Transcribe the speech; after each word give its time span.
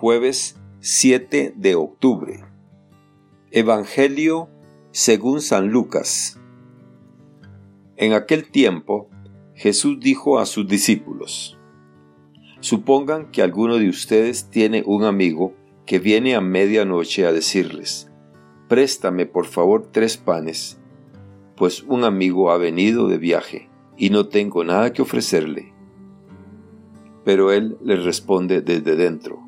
Jueves 0.00 0.56
7 0.78 1.54
de 1.56 1.74
octubre. 1.74 2.44
Evangelio 3.50 4.48
según 4.92 5.40
San 5.40 5.70
Lucas. 5.72 6.38
En 7.96 8.12
aquel 8.12 8.48
tiempo, 8.48 9.08
Jesús 9.56 9.98
dijo 9.98 10.38
a 10.38 10.46
sus 10.46 10.68
discípulos, 10.68 11.58
Supongan 12.60 13.32
que 13.32 13.42
alguno 13.42 13.78
de 13.78 13.88
ustedes 13.88 14.50
tiene 14.50 14.84
un 14.86 15.02
amigo 15.02 15.54
que 15.84 15.98
viene 15.98 16.36
a 16.36 16.40
medianoche 16.40 17.26
a 17.26 17.32
decirles, 17.32 18.08
Préstame 18.68 19.26
por 19.26 19.46
favor 19.46 19.88
tres 19.90 20.16
panes, 20.16 20.78
pues 21.56 21.82
un 21.82 22.04
amigo 22.04 22.52
ha 22.52 22.56
venido 22.56 23.08
de 23.08 23.18
viaje 23.18 23.68
y 23.96 24.10
no 24.10 24.28
tengo 24.28 24.62
nada 24.62 24.92
que 24.92 25.02
ofrecerle. 25.02 25.72
Pero 27.24 27.50
él 27.50 27.76
le 27.82 27.96
responde 27.96 28.60
desde 28.62 28.94
dentro, 28.94 29.47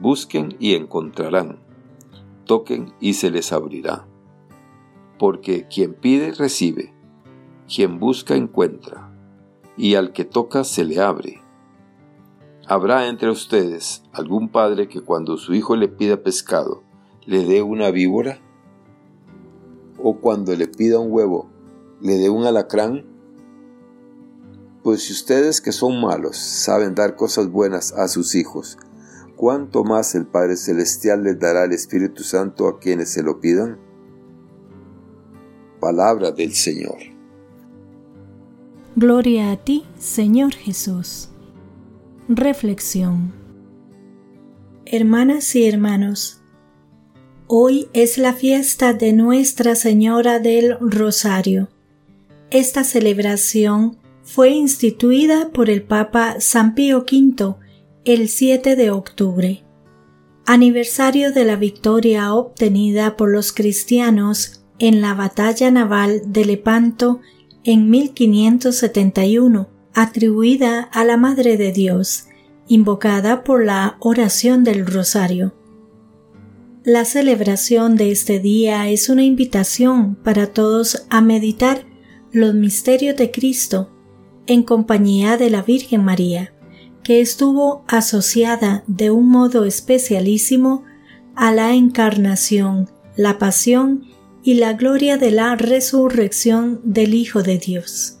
Busquen 0.00 0.56
y 0.58 0.74
encontrarán. 0.74 1.60
Toquen 2.46 2.92
y 3.00 3.14
se 3.14 3.30
les 3.30 3.52
abrirá. 3.52 4.06
Porque 5.18 5.66
quien 5.68 5.94
pide 5.94 6.32
recibe, 6.32 6.92
quien 7.72 7.98
busca 7.98 8.34
encuentra, 8.34 9.10
y 9.76 9.94
al 9.94 10.12
que 10.12 10.24
toca 10.24 10.64
se 10.64 10.84
le 10.84 11.00
abre. 11.00 11.42
¿Habrá 12.66 13.08
entre 13.08 13.30
ustedes 13.30 14.02
algún 14.12 14.48
padre 14.48 14.88
que 14.88 15.00
cuando 15.00 15.36
su 15.36 15.54
hijo 15.54 15.76
le 15.76 15.88
pida 15.88 16.22
pescado, 16.22 16.82
le 17.26 17.44
dé 17.44 17.62
una 17.62 17.90
víbora? 17.90 18.38
¿O 20.02 20.18
cuando 20.18 20.54
le 20.54 20.66
pida 20.66 20.98
un 20.98 21.12
huevo, 21.12 21.50
le 22.00 22.18
dé 22.18 22.30
un 22.30 22.44
alacrán? 22.44 23.04
Pues 24.82 25.04
si 25.04 25.12
ustedes 25.12 25.60
que 25.60 25.72
son 25.72 26.00
malos 26.00 26.36
saben 26.36 26.94
dar 26.94 27.16
cosas 27.16 27.50
buenas 27.50 27.92
a 27.92 28.08
sus 28.08 28.34
hijos, 28.34 28.78
¿cuánto 29.44 29.84
más 29.84 30.14
el 30.14 30.24
Padre 30.24 30.56
Celestial 30.56 31.22
les 31.22 31.38
dará 31.38 31.64
el 31.64 31.72
Espíritu 31.72 32.22
Santo 32.22 32.66
a 32.66 32.78
quienes 32.78 33.10
se 33.10 33.22
lo 33.22 33.40
pidan? 33.40 33.78
Palabra 35.80 36.30
del 36.30 36.54
Señor. 36.54 36.96
Gloria 38.96 39.50
a 39.50 39.58
ti, 39.58 39.84
Señor 39.98 40.54
Jesús. 40.54 41.28
Reflexión. 42.26 43.34
Hermanas 44.86 45.54
y 45.54 45.68
hermanos, 45.68 46.40
hoy 47.46 47.90
es 47.92 48.16
la 48.16 48.32
fiesta 48.32 48.94
de 48.94 49.12
Nuestra 49.12 49.74
Señora 49.74 50.38
del 50.38 50.78
Rosario. 50.80 51.68
Esta 52.50 52.82
celebración 52.82 53.98
fue 54.22 54.52
instituida 54.52 55.50
por 55.50 55.68
el 55.68 55.82
Papa 55.82 56.36
San 56.40 56.74
Pío 56.74 57.00
V 57.00 57.56
el 58.04 58.28
7 58.28 58.76
de 58.76 58.90
octubre, 58.90 59.64
aniversario 60.44 61.32
de 61.32 61.46
la 61.46 61.56
victoria 61.56 62.34
obtenida 62.34 63.16
por 63.16 63.32
los 63.32 63.50
cristianos 63.50 64.62
en 64.78 65.00
la 65.00 65.14
batalla 65.14 65.70
naval 65.70 66.20
de 66.26 66.44
Lepanto 66.44 67.20
en 67.64 67.88
1571, 67.88 69.70
atribuida 69.94 70.82
a 70.82 71.04
la 71.06 71.16
Madre 71.16 71.56
de 71.56 71.72
Dios, 71.72 72.26
invocada 72.68 73.42
por 73.42 73.64
la 73.64 73.96
oración 74.00 74.64
del 74.64 74.84
Rosario. 74.84 75.54
La 76.84 77.06
celebración 77.06 77.96
de 77.96 78.10
este 78.10 78.38
día 78.38 78.90
es 78.90 79.08
una 79.08 79.24
invitación 79.24 80.14
para 80.16 80.48
todos 80.48 81.06
a 81.08 81.22
meditar 81.22 81.86
los 82.32 82.52
misterios 82.54 83.16
de 83.16 83.30
Cristo 83.30 83.90
en 84.46 84.62
compañía 84.62 85.38
de 85.38 85.48
la 85.48 85.62
Virgen 85.62 86.04
María, 86.04 86.53
que 87.04 87.20
estuvo 87.20 87.84
asociada 87.86 88.82
de 88.86 89.10
un 89.10 89.28
modo 89.28 89.64
especialísimo 89.64 90.84
a 91.36 91.52
la 91.52 91.74
encarnación, 91.74 92.90
la 93.16 93.38
pasión 93.38 94.04
y 94.42 94.54
la 94.54 94.72
gloria 94.72 95.16
de 95.16 95.30
la 95.30 95.54
resurrección 95.54 96.80
del 96.82 97.14
Hijo 97.14 97.42
de 97.42 97.58
Dios. 97.58 98.18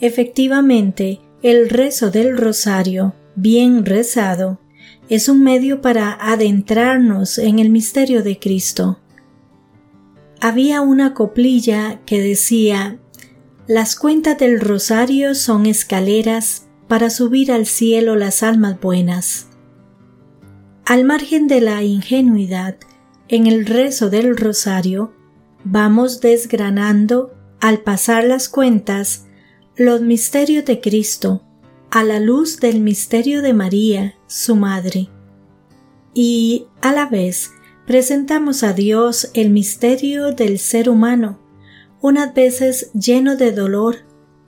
Efectivamente, 0.00 1.20
el 1.42 1.70
rezo 1.70 2.10
del 2.10 2.36
rosario, 2.36 3.14
bien 3.34 3.86
rezado, 3.86 4.60
es 5.08 5.28
un 5.28 5.42
medio 5.42 5.80
para 5.80 6.12
adentrarnos 6.12 7.38
en 7.38 7.58
el 7.58 7.70
misterio 7.70 8.22
de 8.22 8.38
Cristo 8.38 8.98
había 10.40 10.80
una 10.80 11.14
coplilla 11.14 12.00
que 12.04 12.20
decía 12.20 12.98
Las 13.66 13.96
cuentas 13.96 14.38
del 14.38 14.60
rosario 14.60 15.34
son 15.34 15.66
escaleras 15.66 16.65
para 16.88 17.10
subir 17.10 17.52
al 17.52 17.66
cielo 17.66 18.16
las 18.16 18.42
almas 18.42 18.80
buenas. 18.80 19.48
Al 20.84 21.04
margen 21.04 21.48
de 21.48 21.60
la 21.60 21.82
ingenuidad, 21.82 22.76
en 23.28 23.46
el 23.46 23.66
rezo 23.66 24.08
del 24.08 24.36
rosario, 24.36 25.12
vamos 25.64 26.20
desgranando, 26.20 27.34
al 27.60 27.80
pasar 27.80 28.24
las 28.24 28.48
cuentas, 28.48 29.26
los 29.74 30.00
misterios 30.00 30.64
de 30.64 30.80
Cristo, 30.80 31.42
a 31.90 32.04
la 32.04 32.20
luz 32.20 32.60
del 32.60 32.80
misterio 32.80 33.42
de 33.42 33.52
María, 33.52 34.14
su 34.26 34.54
Madre. 34.54 35.08
Y, 36.14 36.66
a 36.82 36.92
la 36.92 37.06
vez, 37.06 37.50
presentamos 37.86 38.62
a 38.62 38.72
Dios 38.72 39.30
el 39.34 39.50
misterio 39.50 40.32
del 40.32 40.58
ser 40.58 40.88
humano, 40.88 41.40
unas 42.00 42.32
veces 42.34 42.92
lleno 42.92 43.36
de 43.36 43.52
dolor, 43.52 43.96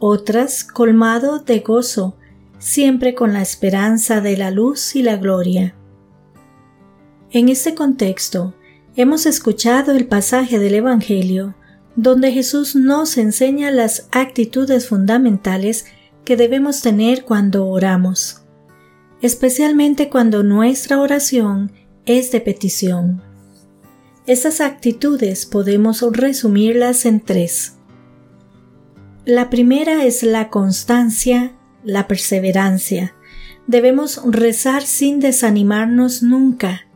otras 0.00 0.64
colmado 0.64 1.38
de 1.38 1.60
gozo, 1.60 2.16
siempre 2.64 3.14
con 3.14 3.34
la 3.34 3.42
esperanza 3.42 4.22
de 4.22 4.38
la 4.38 4.50
luz 4.50 4.96
y 4.96 5.02
la 5.02 5.18
gloria. 5.18 5.74
En 7.30 7.50
este 7.50 7.74
contexto, 7.74 8.54
hemos 8.96 9.26
escuchado 9.26 9.92
el 9.92 10.06
pasaje 10.06 10.58
del 10.58 10.76
Evangelio 10.76 11.54
donde 11.94 12.32
Jesús 12.32 12.74
nos 12.74 13.18
enseña 13.18 13.70
las 13.70 14.08
actitudes 14.12 14.88
fundamentales 14.88 15.84
que 16.24 16.38
debemos 16.38 16.80
tener 16.80 17.24
cuando 17.26 17.66
oramos, 17.66 18.44
especialmente 19.20 20.08
cuando 20.08 20.42
nuestra 20.42 20.98
oración 21.02 21.70
es 22.06 22.32
de 22.32 22.40
petición. 22.40 23.22
Esas 24.26 24.62
actitudes 24.62 25.44
podemos 25.44 26.00
resumirlas 26.00 27.04
en 27.04 27.20
tres. 27.20 27.74
La 29.26 29.50
primera 29.50 30.06
es 30.06 30.22
la 30.22 30.48
constancia, 30.48 31.52
la 31.84 32.08
perseverancia. 32.08 33.14
Debemos 33.66 34.20
rezar 34.24 34.82
sin 34.82 35.20
desanimarnos 35.20 36.22
nunca, 36.22 36.86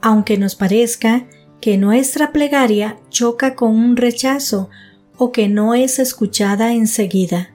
aunque 0.00 0.38
nos 0.38 0.54
parezca 0.54 1.26
que 1.60 1.78
nuestra 1.78 2.32
plegaria 2.32 2.98
choca 3.08 3.54
con 3.54 3.74
un 3.74 3.96
rechazo 3.96 4.70
o 5.16 5.32
que 5.32 5.48
no 5.48 5.74
es 5.74 5.98
escuchada 5.98 6.72
enseguida. 6.72 7.54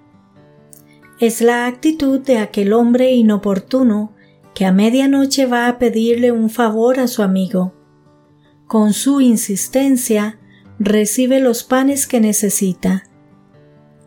Es 1.20 1.42
la 1.42 1.68
actitud 1.68 2.20
de 2.20 2.38
aquel 2.38 2.74
hombre 2.74 3.12
inoportuno 3.12 4.14
que 4.56 4.66
a 4.66 4.72
medianoche 4.72 5.46
va 5.46 5.68
a 5.68 5.78
pedirle 5.78 6.32
un 6.32 6.50
favor 6.50 7.00
a 7.00 7.08
su 7.08 7.24
amigo. 7.24 7.74
Con 8.68 8.94
su 8.94 9.20
insistencia, 9.20 10.40
recibe 10.80 11.40
los 11.40 11.64
panes 11.64 12.08
que 12.08 12.20
necesita. 12.20 13.09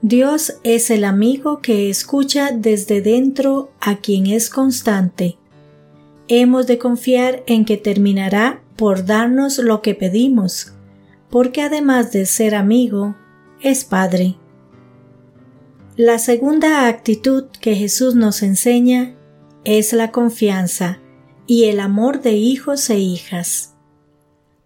Dios 0.05 0.55
es 0.65 0.91
el 0.91 1.05
amigo 1.05 1.61
que 1.61 1.89
escucha 1.89 2.51
desde 2.51 3.03
dentro 3.03 3.71
a 3.81 3.99
quien 3.99 4.27
es 4.27 4.51
constante. 4.51 5.39
Hemos 6.27 6.67
de 6.67 6.77
confiar 6.77 7.45
en 7.47 7.65
que 7.65 7.77
terminará 7.77 8.65
por 8.75 9.07
darnos 9.07 9.59
lo 9.59 9.81
que 9.81 9.95
pedimos, 9.95 10.73
porque 11.31 11.63
además 11.63 12.11
de 12.11 12.27
ser 12.27 12.57
amigo, 12.57 13.15
es 13.61 13.85
Padre. 13.85 14.35
La 15.97 16.19
segunda 16.19 16.89
actitud 16.89 17.45
que 17.61 17.77
Jesús 17.77 18.17
nos 18.17 18.43
enseña 18.43 19.15
es 19.63 19.93
la 19.93 20.11
confianza 20.11 20.99
y 21.47 21.67
el 21.67 21.79
amor 21.79 22.23
de 22.23 22.33
hijos 22.33 22.91
e 22.91 22.99
hijas. 22.99 23.77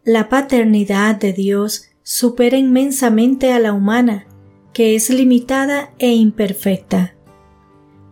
La 0.03 0.31
paternidad 0.31 1.17
de 1.17 1.35
Dios 1.35 1.91
supera 2.03 2.57
inmensamente 2.57 3.53
a 3.53 3.59
la 3.59 3.75
humana, 3.75 4.26
que 4.77 4.95
es 4.95 5.09
limitada 5.09 5.95
e 5.99 6.13
imperfecta. 6.13 7.15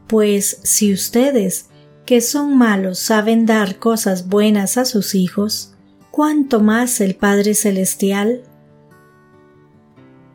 Pues 0.06 0.61
si 0.62 0.94
ustedes, 0.94 1.69
que 2.06 2.22
son 2.22 2.56
malos 2.56 2.99
saben 2.99 3.44
dar 3.44 3.78
cosas 3.78 4.31
buenas 4.31 4.78
a 4.78 4.87
sus 4.87 5.14
hijos, 5.14 5.75
¿cuánto 6.11 6.61
más 6.61 7.02
el 7.02 7.16
Padre 7.16 7.52
Celestial? 7.52 8.44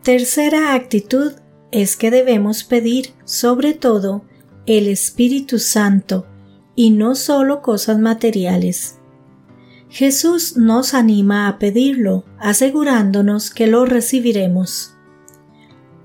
Tercera 0.04 0.76
actitud 0.76 1.31
es 1.72 1.98
que 1.98 2.12
debemos 2.12 2.64
pedir, 2.64 3.16
sobre 3.25 3.74
todo, 3.74 4.24
el 4.68 4.88
Espíritu 4.88 5.58
Santo 5.58 6.28
y 6.75 6.92
no 6.92 7.16
solo 7.16 7.64
cosas 7.64 7.98
materiales. 7.98 9.00
Jesús 9.90 10.58
nos 10.58 10.94
anima 10.94 11.48
a 11.48 11.58
pedirlo, 11.58 12.24
asegurándonos 12.38 13.50
que 13.50 13.66
lo 13.66 13.86
recibiremos. 13.86 14.94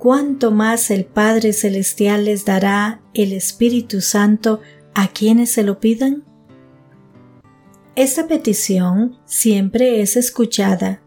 ¿Cuánto 0.05 0.51
más 0.51 0.91
el 0.91 1.06
Padre 1.06 1.55
Celestial 1.55 2.27
les 2.27 2.45
dará 2.45 3.01
el 3.15 3.33
Espíritu 3.33 4.03
Santo 4.03 4.61
a 4.93 5.09
quienes 5.09 5.51
se 5.51 5.62
lo 5.62 5.81
pidan? 5.81 6.25
Esta 7.97 8.29
petición 8.29 9.17
siempre 9.25 10.03
es 10.03 10.19
escuchada. 10.19 11.01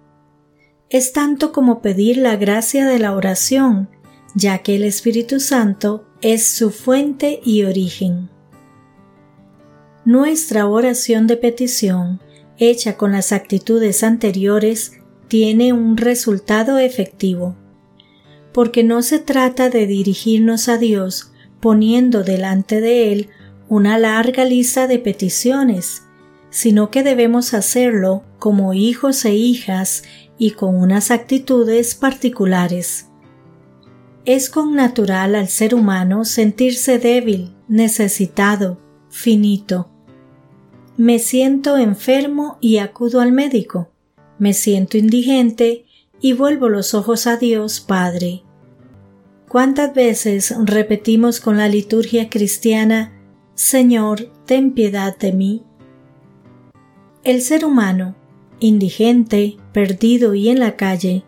Es 0.90 1.14
tanto 1.14 1.52
como 1.52 1.80
pedir 1.84 2.18
la 2.18 2.38
gracia 2.38 2.88
de 2.88 2.98
la 2.98 3.14
oración, 3.14 3.88
ya 4.34 4.64
que 4.64 4.78
el 4.78 4.84
Espíritu 4.84 5.40
Santo 5.40 6.08
es 6.22 6.48
su 6.48 6.72
fuente 6.72 7.40
y 7.46 7.66
origen. 7.66 8.32
Nuestra 10.06 10.66
oración 10.66 11.28
de 11.28 11.38
petición 11.38 12.20
hecha 12.58 12.98
con 12.98 13.12
las 13.12 13.32
actitudes 13.32 14.04
anteriores 14.04 14.94
tiene 15.28 15.72
un 15.72 15.98
resultado 15.98 16.80
efectivo, 16.80 17.56
porque 18.58 18.84
no 18.84 19.04
se 19.04 19.20
trata 19.20 19.70
de 19.70 19.86
dirigirnos 19.86 20.68
a 20.68 20.80
Dios 20.80 21.32
poniendo 21.60 22.24
delante 22.24 22.82
de 22.82 23.12
Él 23.12 23.30
una 23.70 24.00
larga 24.00 24.46
lista 24.46 24.88
de 24.88 24.98
peticiones, 24.98 26.06
sino 26.50 26.90
que 26.90 27.04
debemos 27.04 27.54
hacerlo 27.54 28.24
como 28.40 28.74
hijos 28.74 29.26
e 29.26 29.36
hijas 29.36 30.02
y 30.40 30.54
con 30.54 30.74
unas 30.74 31.12
actitudes 31.12 31.94
particulares. 31.94 33.10
Es 34.26 34.50
con 34.50 34.74
natural 34.74 35.36
al 35.36 35.50
ser 35.50 35.76
humano 35.76 36.26
sentirse 36.26 36.98
débil, 36.98 37.54
necesitado, 37.68 38.80
finito, 39.12 39.92
me 40.98 41.20
siento 41.20 41.78
enfermo 41.78 42.58
y 42.60 42.78
acudo 42.80 43.22
al 43.22 43.34
médico. 43.34 43.92
Me 44.40 44.54
siento 44.54 44.98
indigente 44.98 45.86
y 46.20 46.34
vuelvo 46.34 46.70
los 46.70 46.96
ojos 46.96 47.28
a 47.28 47.38
Dios 47.38 47.82
Padre. 47.82 48.42
¿Cuántas 49.50 49.94
veces 49.94 50.54
repetimos 50.62 51.40
con 51.40 51.56
la 51.56 51.70
liturgia 51.70 52.30
cristiana, 52.30 53.14
Señor, 53.56 54.30
ten 54.46 54.74
piedad 54.74 55.18
de 55.18 55.32
mí? 55.32 55.64
El 57.24 57.42
ser 57.42 57.64
humano, 57.64 58.14
indigente, 58.60 59.56
perdido 59.72 60.34
y 60.34 60.50
en 60.50 60.60
la 60.60 60.76
calle, 60.76 61.24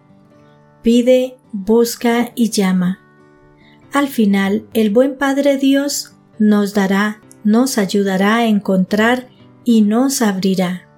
pide, 0.83 1.37
busca 1.53 2.33
y 2.35 2.49
llama. 2.49 2.99
Al 3.93 4.09
final, 4.09 4.67
el 4.73 4.89
buen 4.89 5.17
Padre 5.17 5.57
Dios 5.57 6.13
nos 6.39 6.73
dará, 6.73 7.21
nos 7.45 7.77
ayudará 7.77 8.37
a 8.37 8.47
encontrar 8.47 9.29
y 9.63 9.81
nos 9.81 10.21
abrirá. 10.21 10.89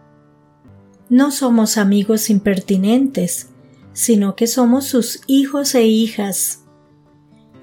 No 1.08 1.30
somos 1.30 1.78
amigos 1.78 2.32
impertinentes, 2.32 3.50
sino 3.94 4.36
que 4.36 4.48
somos 4.48 4.86
sus 4.86 5.22
hijos 5.28 5.76
e 5.76 5.86
hijas. 5.86 6.61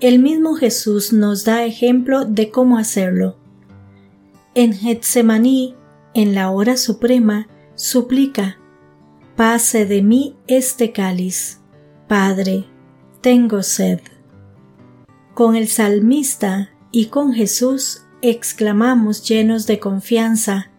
El 0.01 0.21
mismo 0.21 0.55
Jesús 0.55 1.13
nos 1.13 1.45
da 1.45 1.65
ejemplo 1.65 2.25
de 2.25 2.53
cómo 2.53 2.79
hacerlo. 2.79 3.37
En 4.55 4.73
Getsemaní, 4.73 5.75
en 6.15 6.37
la 6.37 6.51
hora 6.51 6.77
suprema, 6.77 7.49
suplica, 7.75 8.59
Pase 9.35 9.87
de 9.87 10.03
mí 10.03 10.37
este 10.47 10.93
cáliz. 10.93 11.61
Padre, 12.07 12.65
tengo 13.21 13.65
sed. 13.65 13.99
Con 15.35 15.57
el 15.57 15.67
salmista 15.67 16.71
y 16.93 17.07
con 17.07 17.33
Jesús 17.33 18.03
exclamamos 18.23 19.29
llenos 19.29 19.67
de 19.67 19.81
confianza, 19.81 20.71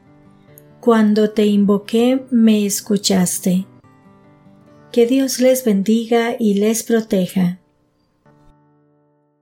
cuando 0.80 1.32
te 1.32 1.46
invoqué 1.46 2.26
me 2.32 2.66
escuchaste. 2.66 3.66
Que 4.94 5.06
Dios 5.06 5.42
les 5.42 5.66
bendiga 5.66 6.38
y 6.40 6.54
les 6.56 6.84
proteja. 6.84 7.59